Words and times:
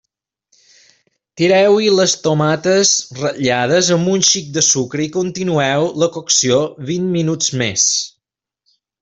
Tireu-hi 1.41 1.91
les 1.97 2.15
tomates 2.27 2.93
ratllades 3.19 3.91
amb 3.97 4.09
un 4.15 4.25
xic 4.31 4.49
de 4.57 4.65
sucre 4.69 5.05
i 5.09 5.13
continueu 5.19 5.87
la 6.05 6.09
cocció 6.17 6.59
vint 6.91 7.07
minuts 7.19 7.55
més. 7.63 7.87